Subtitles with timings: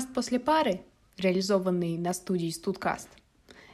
[0.00, 0.80] Подкаст «После пары»,
[1.18, 3.10] реализованный на студии «Студкаст»,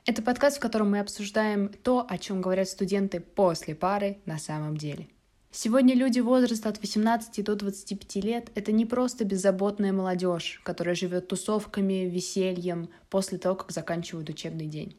[0.07, 4.77] это подкаст, в котором мы обсуждаем то, о чем говорят студенты после пары на самом
[4.77, 5.07] деле.
[5.53, 11.29] Сегодня люди возраста от 18 до 25 лет— это не просто беззаботная молодежь, которая живет
[11.29, 14.97] тусовками, весельем после того, как заканчивают учебный день.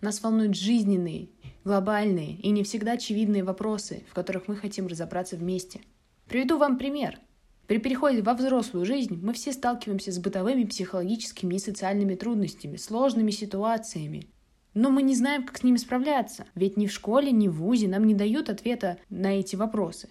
[0.00, 1.28] Нас волнуют жизненные,
[1.62, 5.82] глобальные и не всегда очевидные вопросы, в которых мы хотим разобраться вместе.
[6.26, 7.18] Приведу вам пример—
[7.70, 13.30] при переходе во взрослую жизнь мы все сталкиваемся с бытовыми, психологическими и социальными трудностями, сложными
[13.30, 14.26] ситуациями.
[14.74, 17.86] Но мы не знаем, как с ними справляться, ведь ни в школе, ни в ВУЗе
[17.86, 20.08] нам не дают ответа на эти вопросы.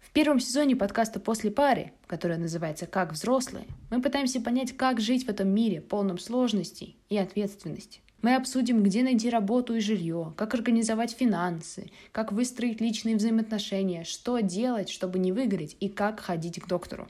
[0.00, 5.26] В первом сезоне подкаста «После пары», которое называется «Как взрослые», мы пытаемся понять, как жить
[5.26, 8.00] в этом мире, полном сложностей и ответственности.
[8.22, 14.40] Мы обсудим, где найти работу и жилье, как организовать финансы, как выстроить личные взаимоотношения, что
[14.40, 17.08] делать, чтобы не выгореть и как ходить к доктору.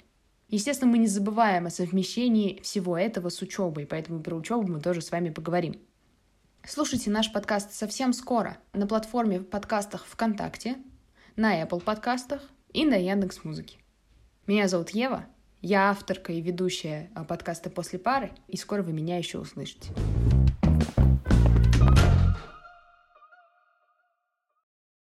[0.48, 5.00] Естественно, мы не забываем о совмещении всего этого с учебой, поэтому про учебу мы тоже
[5.00, 5.80] с вами поговорим.
[6.64, 10.76] Слушайте наш подкаст совсем скоро на платформе в подкастах ВКонтакте,
[11.34, 12.42] на Apple подкастах
[12.72, 13.78] и на Яндекс Музыке.
[14.46, 15.26] Меня зовут Ева,
[15.60, 19.90] я авторка и ведущая подкаста «После пары», и скоро вы меня еще услышите.